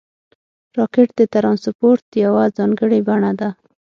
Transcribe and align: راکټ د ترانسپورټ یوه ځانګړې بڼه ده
راکټ 0.77 1.09
د 1.19 1.21
ترانسپورټ 1.33 2.05
یوه 2.25 2.43
ځانګړې 2.57 2.99
بڼه 3.07 3.31
ده 3.39 3.49